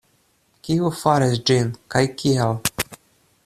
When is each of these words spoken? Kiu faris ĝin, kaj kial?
Kiu 0.67 0.89
faris 1.01 1.37
ĝin, 1.51 1.69
kaj 1.95 2.03
kial? 2.23 2.59